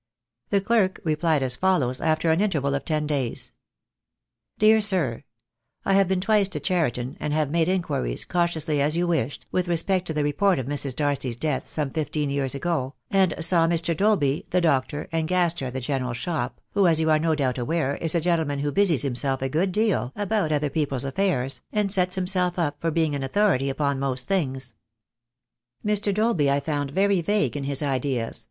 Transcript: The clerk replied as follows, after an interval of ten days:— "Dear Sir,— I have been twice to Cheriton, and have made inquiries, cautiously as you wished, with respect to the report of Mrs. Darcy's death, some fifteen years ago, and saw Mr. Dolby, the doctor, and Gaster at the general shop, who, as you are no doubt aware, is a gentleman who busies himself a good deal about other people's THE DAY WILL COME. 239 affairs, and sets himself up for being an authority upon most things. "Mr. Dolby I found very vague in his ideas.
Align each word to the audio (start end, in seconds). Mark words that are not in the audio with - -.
The 0.49 0.61
clerk 0.61 0.99
replied 1.03 1.43
as 1.43 1.55
follows, 1.55 2.01
after 2.01 2.31
an 2.31 2.41
interval 2.41 2.73
of 2.73 2.83
ten 2.83 3.05
days:— 3.05 3.51
"Dear 4.57 4.81
Sir,— 4.81 5.23
I 5.85 5.93
have 5.93 6.07
been 6.07 6.19
twice 6.21 6.49
to 6.49 6.59
Cheriton, 6.59 7.17
and 7.19 7.31
have 7.35 7.51
made 7.51 7.69
inquiries, 7.69 8.25
cautiously 8.25 8.81
as 8.81 8.97
you 8.97 9.05
wished, 9.05 9.45
with 9.51 9.67
respect 9.67 10.07
to 10.07 10.13
the 10.15 10.23
report 10.23 10.57
of 10.57 10.65
Mrs. 10.65 10.95
Darcy's 10.95 11.35
death, 11.35 11.67
some 11.67 11.91
fifteen 11.91 12.31
years 12.31 12.55
ago, 12.55 12.95
and 13.11 13.35
saw 13.41 13.67
Mr. 13.67 13.95
Dolby, 13.95 14.47
the 14.49 14.59
doctor, 14.59 15.07
and 15.11 15.27
Gaster 15.27 15.65
at 15.67 15.73
the 15.73 15.79
general 15.79 16.13
shop, 16.13 16.59
who, 16.71 16.87
as 16.87 16.99
you 16.99 17.11
are 17.11 17.19
no 17.19 17.35
doubt 17.35 17.59
aware, 17.59 17.97
is 17.97 18.15
a 18.15 18.21
gentleman 18.21 18.57
who 18.57 18.71
busies 18.71 19.03
himself 19.03 19.43
a 19.43 19.49
good 19.49 19.71
deal 19.71 20.11
about 20.15 20.51
other 20.51 20.71
people's 20.71 21.03
THE 21.03 21.11
DAY 21.11 21.27
WILL 21.27 21.29
COME. 21.41 21.49
239 21.73 21.77
affairs, 21.77 21.79
and 21.83 21.91
sets 21.91 22.15
himself 22.15 22.57
up 22.57 22.81
for 22.81 22.89
being 22.89 23.13
an 23.13 23.21
authority 23.21 23.69
upon 23.69 23.99
most 23.99 24.25
things. 24.27 24.73
"Mr. 25.85 26.11
Dolby 26.11 26.49
I 26.49 26.59
found 26.59 26.89
very 26.89 27.21
vague 27.21 27.55
in 27.55 27.65
his 27.65 27.83
ideas. 27.83 28.39